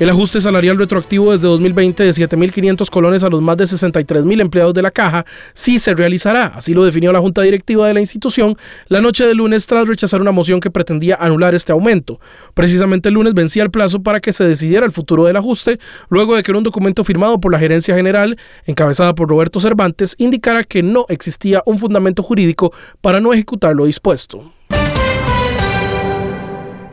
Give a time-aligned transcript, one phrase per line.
[0.00, 4.74] El ajuste salarial retroactivo desde 2020 de 7.500 colones a los más de 63.000 empleados
[4.74, 8.56] de la caja sí se realizará, así lo definió la Junta Directiva de la institución
[8.88, 12.18] la noche del lunes tras rechazar una moción que pretendía anular este aumento.
[12.54, 16.34] Precisamente el lunes vencía el plazo para que se decidiera el futuro del ajuste, luego
[16.34, 20.82] de que un documento firmado por la Gerencia General, encabezada por Roberto Cervantes, indicara que
[20.82, 24.50] no existía un fundamento jurídico para no ejecutar lo dispuesto.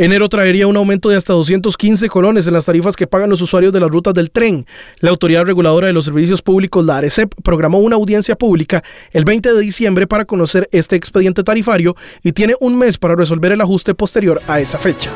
[0.00, 3.70] Enero traería un aumento de hasta 215 colones en las tarifas que pagan los usuarios
[3.70, 4.64] de las rutas del tren.
[5.00, 9.52] La Autoridad Reguladora de los Servicios Públicos, la ARECEP, programó una audiencia pública el 20
[9.52, 13.94] de diciembre para conocer este expediente tarifario y tiene un mes para resolver el ajuste
[13.94, 15.10] posterior a esa fecha.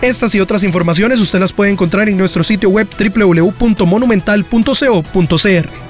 [0.00, 5.89] Estas y otras informaciones usted las puede encontrar en nuestro sitio web www.monumental.co.cr.